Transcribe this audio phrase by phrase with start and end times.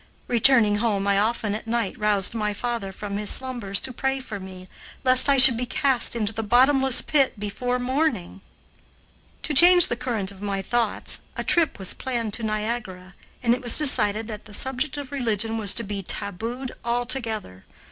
[0.27, 4.39] Returning home, I often at night roused my father from his slumbers to pray for
[4.39, 4.67] me,
[5.03, 8.41] lest I should be cast into the bottomless pit before morning.
[9.43, 13.61] To change the current of my thoughts, a trip was planned to Niagara, and it
[13.61, 17.63] was decided that the subject of religion was to be tabooed altogether.